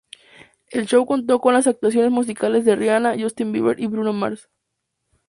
El 0.71 0.87
show 0.87 1.05
contó 1.05 1.39
con 1.41 1.53
las 1.53 1.67
actuaciones 1.67 2.09
musicales 2.09 2.65
de 2.65 2.75
Rihanna, 2.75 3.15
Justin 3.19 3.51
Bieber 3.51 3.79
y 3.79 3.85
Bruno 3.85 4.13
Mars. 4.13 4.49